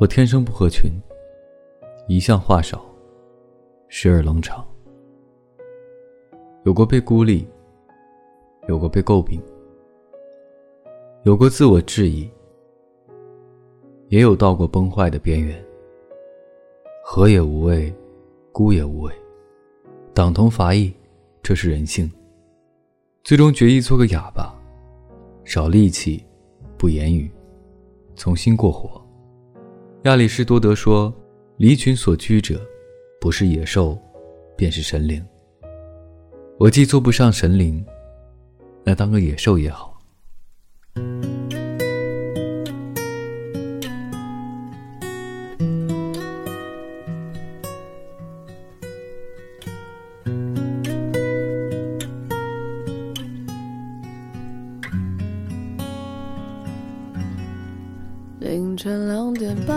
[0.00, 0.92] 我天生不合群，
[2.06, 2.86] 一向话少，
[3.88, 4.64] 时而冷场。
[6.62, 7.44] 有过被孤立，
[8.68, 9.42] 有过被诟病，
[11.24, 12.30] 有过自我质疑，
[14.06, 15.60] 也有到过崩坏的边缘。
[17.02, 17.92] 和也无味，
[18.52, 19.12] 孤也无味，
[20.14, 20.94] 党同伐异，
[21.42, 22.08] 这是人性。
[23.24, 24.54] 最终决意做个哑巴，
[25.44, 26.24] 少力气，
[26.76, 27.28] 不言语，
[28.14, 29.04] 从心过活。
[30.08, 31.14] 亚里士多德说
[31.58, 32.58] ：“离群所居者，
[33.20, 33.94] 不是野兽，
[34.56, 35.22] 便是神灵。”
[36.56, 37.84] 我既做不上神灵，
[38.82, 39.97] 那当个野兽也好。
[58.40, 59.76] 凌晨两点半，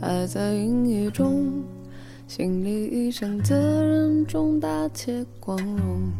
[0.00, 1.62] 还在营业中，
[2.26, 6.10] 心里一生责任重大且光荣。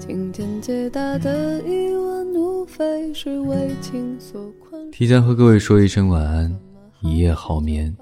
[0.00, 4.90] 今天解答的疑问，无非是为情所困。
[4.90, 6.52] 提前和各位说一声晚安，
[7.00, 7.94] 一夜好眠。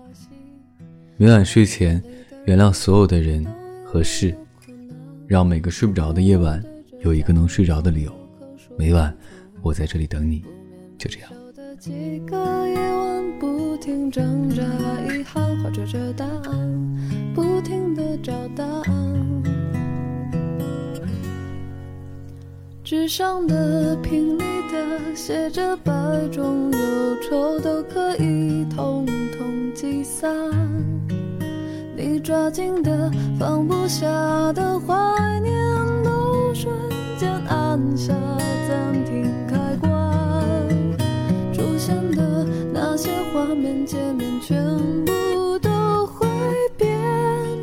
[1.19, 2.03] 每晚睡前，
[2.47, 3.47] 原谅所有的人
[3.85, 4.35] 和事，
[5.27, 6.65] 让每个睡不着的夜晚
[7.01, 8.11] 有一个能睡着的理由。
[8.79, 9.15] 每晚，
[9.61, 10.43] 我在这里等你，
[10.97, 11.31] 就这样。
[13.83, 14.63] 不停挣扎，
[15.13, 19.43] 遗憾画着这答案，不停的找答案。
[22.85, 25.93] 纸上的、瓶里的，写着百
[26.31, 26.79] 种忧
[27.29, 29.05] 愁都可以统
[29.37, 30.33] 统击散。
[31.97, 34.07] 你抓紧的、放不下
[34.53, 34.95] 的怀
[35.41, 35.53] 念，
[36.05, 36.73] 都瞬
[37.19, 38.15] 间按下
[38.69, 39.72] 暂停开
[43.53, 44.57] 画面界面，全
[45.05, 46.27] 部都会
[46.79, 46.89] 变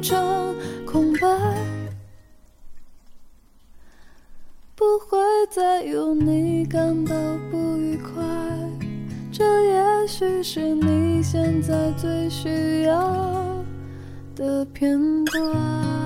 [0.04, 1.28] 成空白，
[4.76, 5.18] 不会
[5.50, 7.16] 再有你感到
[7.50, 8.22] 不愉快。
[9.32, 13.12] 这也许是你现在最需要
[14.36, 14.96] 的片
[15.26, 15.99] 段。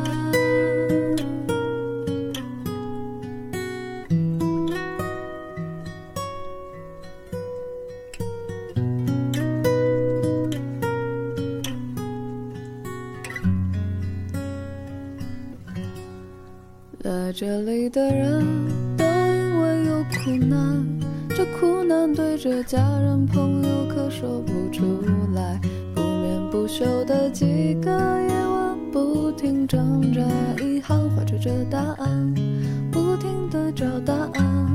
[17.26, 18.46] 在这里的人
[18.98, 20.86] 都因为有苦难，
[21.30, 24.84] 这苦难对着家人朋友可说不出
[25.34, 25.58] 来，
[25.96, 30.20] 不眠不休的几个夜晚，不停挣扎，
[30.62, 32.34] 遗憾画着这答案，
[32.92, 34.70] 不停的找答案。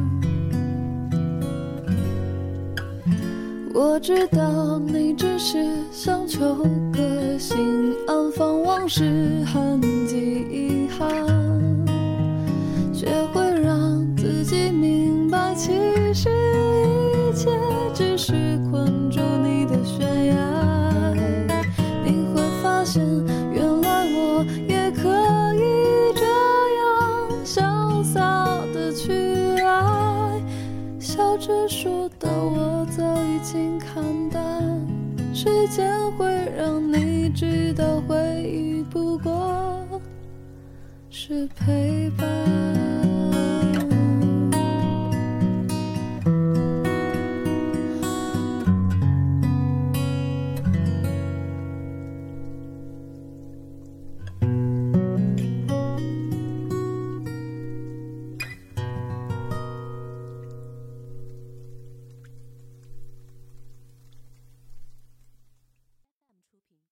[3.75, 7.59] 我知道你只是想求个心
[8.07, 10.17] 安，放往事痕迹
[10.51, 10.78] 遗
[31.19, 34.63] 笑着说的我早已经看淡
[35.35, 36.25] 时间会
[36.57, 40.01] 让你知道回忆不过
[41.11, 42.68] 是陪伴。